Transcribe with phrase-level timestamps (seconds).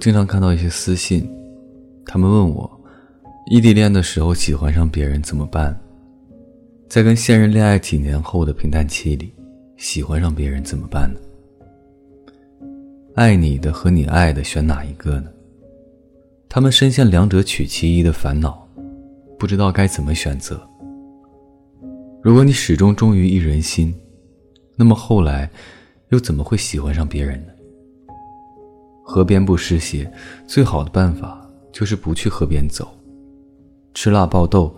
[0.00, 1.30] 经常看到一些私信，
[2.06, 2.80] 他们问我，
[3.50, 5.78] 异地恋的时候喜欢上别人怎么办？
[6.88, 9.30] 在跟现任恋爱几年后的平淡期里，
[9.76, 11.20] 喜欢上别人怎么办呢？
[13.14, 15.30] 爱你的和你爱的选哪一个呢？
[16.48, 18.66] 他们深陷两者取其一的烦恼，
[19.38, 20.66] 不知道该怎么选择。
[22.22, 23.94] 如果你始终忠于一人心，
[24.76, 25.50] 那么后来
[26.08, 27.52] 又怎么会喜欢上别人呢？
[29.12, 30.08] 河边不湿鞋，
[30.46, 32.88] 最好的办法就是不去河边走。
[33.92, 34.72] 吃辣爆痘，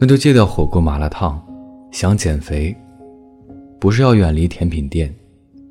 [0.00, 1.40] 那就戒掉火锅麻辣烫。
[1.92, 2.76] 想减肥，
[3.78, 5.14] 不是要远离甜品店，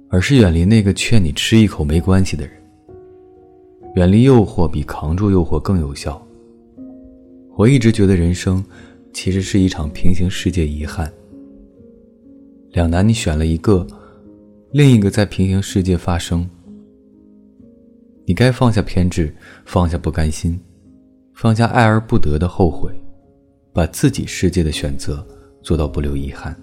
[0.08, 2.54] 而是远离那个劝你吃一口没关系的人。
[3.96, 6.26] 远离诱惑比扛住诱惑更有效。
[7.58, 8.64] 我一直觉得人生
[9.12, 11.12] 其实是一场平行世界遗憾。
[12.72, 13.86] 两难，你选了一个，
[14.72, 16.50] 另一个在平行世界发生。
[18.30, 19.36] 你该放下偏执，
[19.66, 20.64] 放下不甘心，
[21.34, 22.94] 放下爱而不得的后悔，
[23.74, 25.26] 把自己世界的选择
[25.64, 26.56] 做到不留遗憾。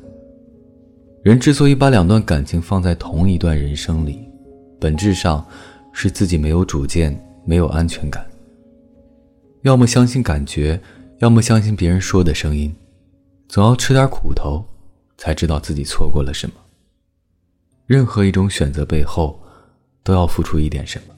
[1.24, 4.30] 人之所以把两段感情放在同一段人生里，
[4.78, 5.44] 本质上
[5.92, 8.24] 是自己没有主见，没有安全感。
[9.62, 10.80] 要么相信感觉，
[11.18, 12.72] 要么相信别人说的声音，
[13.48, 14.64] 总要吃点苦头，
[15.18, 16.54] 才知道自己错过了什么。
[17.86, 19.42] 任何一种选择背后，
[20.04, 21.15] 都要付出一点什么。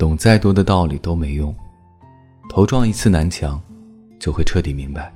[0.00, 1.54] 懂再多的道理都没用，
[2.48, 3.60] 头撞一次南墙，
[4.18, 5.12] 就会彻底明白。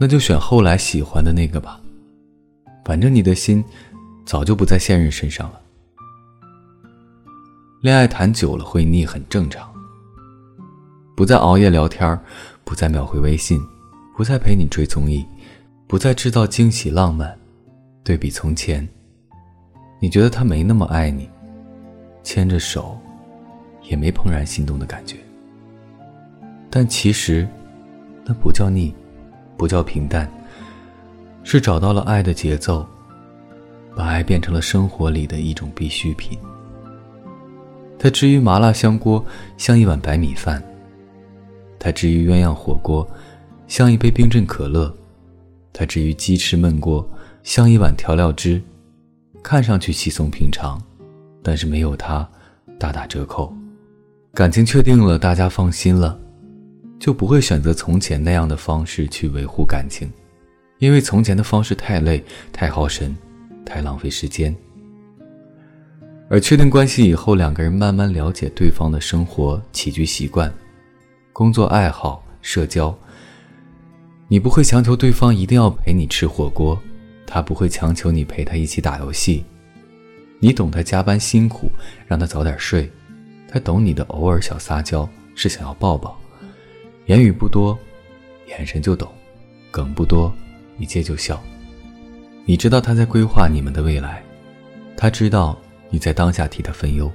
[0.00, 1.80] 那就选后来喜欢的那个吧，
[2.84, 3.64] 反正你的心
[4.24, 5.60] 早就不在现任身上了。
[7.82, 9.72] 恋爱谈久了会腻，很正常。
[11.16, 12.20] 不再熬夜聊天
[12.64, 13.60] 不再秒回微信，
[14.16, 15.24] 不再陪你追综艺，
[15.86, 17.38] 不再制造惊喜浪漫，
[18.02, 18.88] 对比从前。
[19.98, 21.28] 你觉得他没那么爱你，
[22.22, 22.98] 牵着手，
[23.82, 25.16] 也没怦然心动的感觉。
[26.68, 27.48] 但其实，
[28.24, 28.94] 那不叫腻，
[29.56, 30.30] 不叫平淡，
[31.42, 32.86] 是找到了爱的节奏，
[33.94, 36.38] 把爱变成了生活里的一种必需品。
[37.98, 39.24] 它至于麻辣香锅，
[39.56, 40.60] 像一碗白米饭；
[41.78, 43.08] 它至于鸳鸯火锅，
[43.66, 44.92] 像一杯冰镇可乐；
[45.72, 47.08] 它至于鸡翅焖锅，
[47.42, 48.60] 像一碗调料汁。
[49.46, 50.76] 看上去稀松平常，
[51.40, 52.28] 但是没有他，
[52.80, 53.54] 大打折扣。
[54.34, 56.18] 感情确定了，大家放心了，
[56.98, 60.10] 就不会选择从前那样的方式去维护感情，
[60.78, 63.16] 因为从前的方式太累、太耗神、
[63.64, 64.52] 太浪费时间。
[66.28, 70.52] 而确定关系以后，两个人慢慢了解对方的生活起居习惯、
[71.32, 72.92] 工作爱好、社交。
[74.26, 76.76] 你不会强求对方一定要陪你吃火锅。
[77.26, 79.44] 他不会强求你陪他一起打游戏，
[80.38, 81.70] 你懂他加班辛苦，
[82.06, 82.90] 让他早点睡。
[83.48, 86.18] 他懂你的偶尔小撒娇，是想要抱抱。
[87.06, 87.78] 言语不多，
[88.48, 89.08] 眼神就懂；
[89.70, 90.34] 梗不多，
[90.78, 91.42] 一接就笑。
[92.44, 94.22] 你知道他在规划你们的未来，
[94.96, 95.58] 他知道
[95.90, 97.10] 你在当下替他分忧。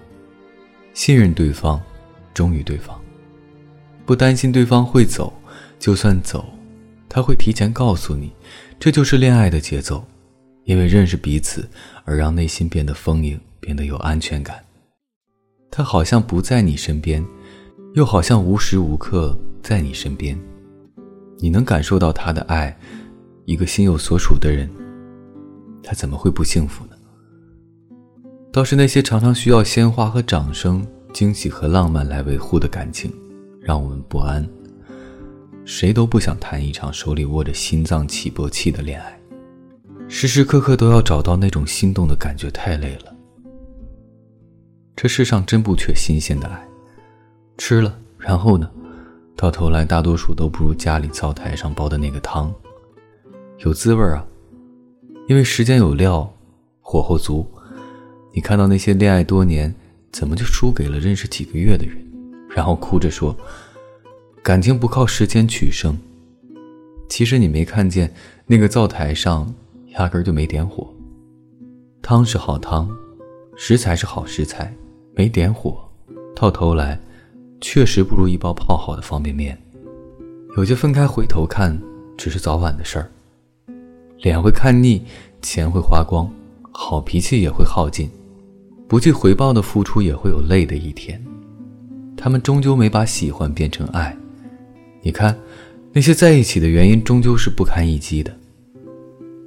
[0.93, 1.81] 信任对方，
[2.33, 2.99] 忠于对方，
[4.05, 5.33] 不担心对方会走，
[5.79, 6.45] 就算走，
[7.13, 8.31] 他会提前告诉你。
[8.79, 10.01] 这就是恋爱的节奏，
[10.63, 11.67] 因为认识彼此
[12.05, 14.63] 而让内心变得丰盈，变得有安全感。
[15.69, 17.23] 他好像不在你身边，
[17.95, 20.39] 又好像无时无刻在你身边。
[21.37, 22.75] 你能感受到他的爱，
[23.43, 24.69] 一个心有所属的人，
[25.83, 26.95] 他怎么会不幸福呢？
[28.53, 33.11] 倒是那些常常需要鲜花和掌声、惊喜和浪漫来维护的感情，
[33.59, 34.47] 让我们不安。
[35.63, 39.19] 谁都不想谈一场手里握着心脏起搏器的恋爱，
[40.07, 43.15] 时时刻刻都要找到那种心动的感觉，太累了。
[44.95, 46.67] 这世上真不缺新鲜的爱，
[47.57, 48.69] 吃了然后呢？
[49.35, 52.53] 到头来大多数都不如家里灶台上煲的那个汤
[53.59, 54.25] 有滋味啊，
[55.27, 56.31] 因为时间有料，
[56.79, 57.49] 火候足。
[58.33, 59.73] 你看到那些恋爱多年，
[60.11, 61.97] 怎么就输给了认识几个月的人，
[62.49, 63.35] 然后哭着说。
[64.43, 65.95] 感情不靠时间取胜，
[67.07, 68.11] 其实你没看见
[68.47, 69.53] 那个灶台上
[69.89, 70.91] 压根就没点火。
[72.01, 72.89] 汤是好汤，
[73.55, 74.73] 食材是好食材，
[75.13, 75.87] 没点火，
[76.35, 76.99] 到头来
[77.61, 79.55] 确实不如一包泡好的方便面。
[80.57, 81.79] 有些分开回头看，
[82.17, 83.11] 只是早晚的事儿。
[84.21, 85.03] 脸会看腻，
[85.43, 86.27] 钱会花光，
[86.71, 88.09] 好脾气也会耗尽，
[88.87, 91.23] 不计回报的付出也会有累的一天。
[92.17, 94.17] 他们终究没把喜欢变成爱。
[95.01, 95.37] 你看，
[95.91, 98.35] 那些在一起的原因终究是不堪一击的。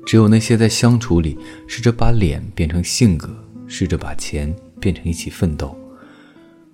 [0.04, 3.34] 只有那些在相处里试着把脸变成性格，
[3.66, 5.74] 试着把钱变成一起奋斗，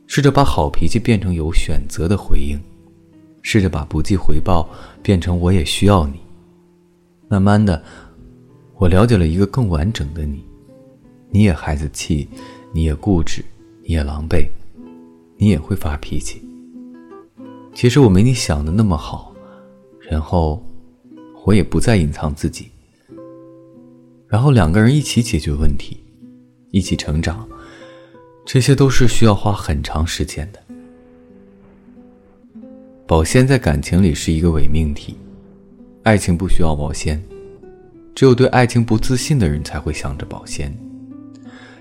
[0.06, 2.58] 试着把好脾气变成有选择的回应，
[3.42, 4.68] 试着把不计回报
[5.02, 6.18] 变成我也需要你。
[7.28, 7.80] 慢慢的，
[8.76, 10.44] 我了解了一个更完整的你。
[11.30, 12.28] 你也孩子气，
[12.72, 13.44] 你也固执，
[13.84, 14.48] 你也狼狈，
[15.36, 16.42] 你也会发脾气。
[17.80, 19.34] 其实我没你想的那么好，
[20.00, 20.62] 然后
[21.46, 22.70] 我也不再隐藏自己。
[24.28, 25.96] 然后两个人一起解决问题。
[26.72, 27.48] 一起成长，
[28.44, 30.60] 这些都是需要花很长时间的。
[33.06, 35.16] 保鲜在感情里是一个伪命题，
[36.02, 37.18] 爱情不需要保鲜，
[38.14, 40.70] 只有对爱情不自信的人才会想着保鲜。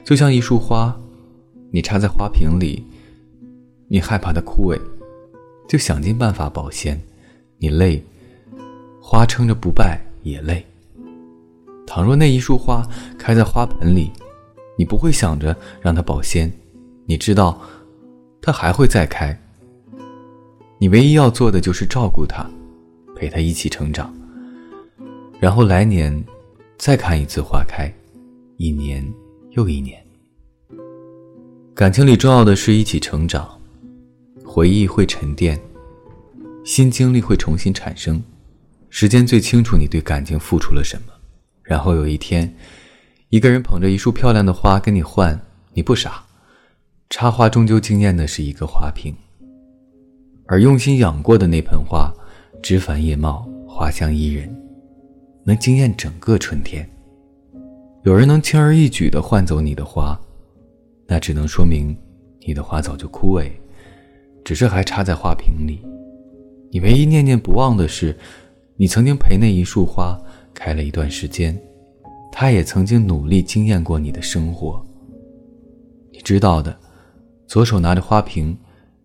[0.05, 0.97] 就像一束花，
[1.71, 2.85] 你插在花瓶里，
[3.89, 4.79] 你害怕它枯萎，
[5.69, 6.99] 就想尽办法保鲜，
[7.59, 8.03] 你累，
[8.99, 10.65] 花撑着不败也累。
[11.85, 12.83] 倘若那一束花
[13.19, 14.11] 开在花盆里，
[14.75, 16.51] 你不会想着让它保鲜，
[17.05, 17.61] 你知道，
[18.41, 19.39] 它还会再开。
[20.79, 22.43] 你唯一要做的就是照顾它，
[23.15, 24.11] 陪它一起成长。
[25.39, 26.23] 然后来年，
[26.79, 27.93] 再看一次花开，
[28.57, 29.07] 一年
[29.51, 30.03] 又一年。
[31.75, 33.47] 感情里重要的是一起成长，
[34.51, 35.61] 回忆会沉淀，
[36.65, 38.19] 新经历会重新产生。
[38.89, 41.13] 时间最清楚你对感情付出了什么。
[41.61, 42.51] 然后有一天。
[43.29, 45.39] 一个人捧着一束漂亮的花跟你换，
[45.73, 46.23] 你不傻。
[47.11, 49.13] 插花终究惊艳的是一个花瓶，
[50.47, 52.11] 而用心养过的那盆花，
[52.63, 54.51] 枝繁叶茂，花香宜人，
[55.43, 56.89] 能惊艳整个春天。
[58.01, 60.19] 有人能轻而易举地换走你的花，
[61.05, 61.95] 那只能说明
[62.47, 63.51] 你的花早就枯萎，
[64.43, 65.81] 只是还插在花瓶里。
[66.71, 68.15] 你唯一念念不忘的是，
[68.75, 70.19] 你曾经陪那一束花
[70.53, 71.59] 开了一段时间。
[72.31, 74.85] 他也曾经努力惊艳过你的生活。
[76.11, 76.77] 你知道的，
[77.47, 78.55] 左手拿着花瓶，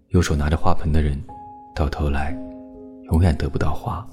[0.08, 1.18] 右手拿着花盆的人，
[1.74, 2.36] 到头来，
[3.10, 4.06] 永远得不到花。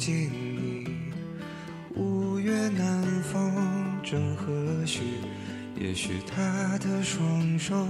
[0.00, 0.88] 然走进你，
[1.94, 3.52] 五月南风
[4.02, 4.50] 正和
[4.86, 5.00] 煦，
[5.78, 7.86] 也许他的双手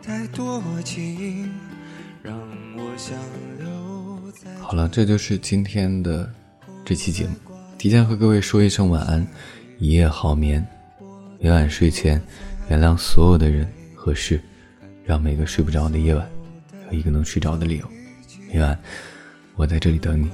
[0.00, 1.52] 太多情，
[2.22, 2.38] 让
[2.76, 3.18] 我想
[3.58, 4.54] 留在。
[4.60, 6.32] 好了，这就是今天的
[6.84, 7.34] 这期节目，
[7.76, 9.26] 提前和各位说一声晚安，
[9.78, 10.64] 一夜好眠。
[11.40, 12.22] 每晚睡前，
[12.68, 14.40] 原谅所有的人和事，
[15.04, 16.28] 让每个睡不着的夜晚
[16.86, 17.90] 有一个能睡着的理由。
[18.52, 18.78] 每晚。
[19.56, 20.30] 我在这里等你，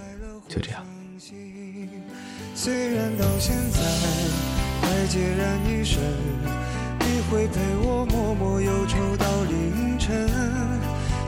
[0.51, 0.85] 就这样。
[2.57, 3.81] 虽然到现在
[4.81, 6.01] 还孑然一身，
[7.01, 10.31] 你会陪我默默忧愁到凌晨。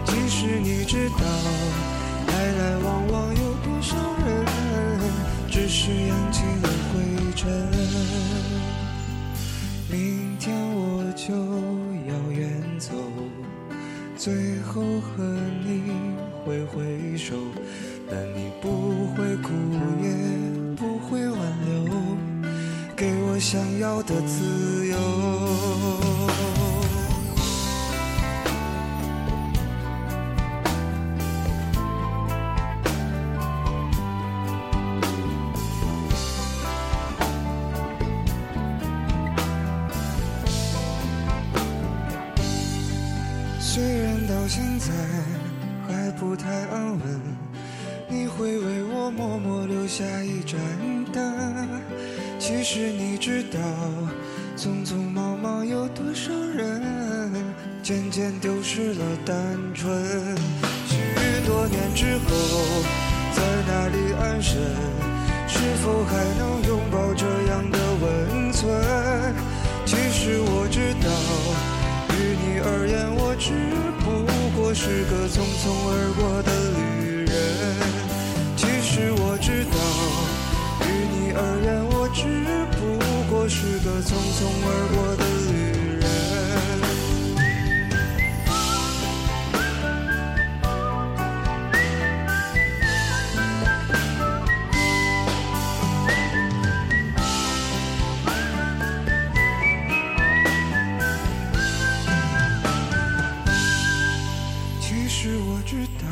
[0.04, 1.18] 其实你知道，
[2.28, 4.46] 来来往往有多少人，
[5.50, 7.50] 只是扬起了灰尘。
[9.90, 11.34] 明天我就
[12.08, 12.48] 要远
[12.78, 12.94] 走，
[14.16, 15.24] 最后和
[15.64, 15.92] 你。
[16.46, 17.34] 挥挥手，
[18.08, 19.50] 但你不会哭，
[23.48, 24.96] 想要的自由。
[43.60, 44.86] 虽然到现在。
[45.88, 47.20] 还不太安稳，
[48.08, 50.58] 你会为我默默留下一盏
[51.12, 51.22] 灯。
[52.46, 53.58] 其实你知道，
[54.56, 56.80] 匆匆忙忙有多少人，
[57.82, 59.34] 渐渐丢失了单
[59.74, 59.92] 纯。
[60.86, 60.96] 许
[61.44, 62.30] 多年之后，
[63.34, 64.62] 在哪里安身？
[65.48, 68.64] 是否还能拥抱这样的温存？
[69.84, 71.10] 其实我知道，
[72.14, 73.50] 于你而言，我只
[74.04, 74.06] 不。
[74.56, 76.80] 过是个匆匆而过的旅
[84.06, 85.52] 匆匆而过的旅
[85.98, 86.06] 人。
[104.80, 106.06] 其实我知道，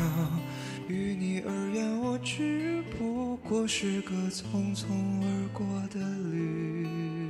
[0.89, 4.83] 于你而言，我只不过是个匆匆
[5.23, 5.99] 而过的
[6.29, 7.24] 旅。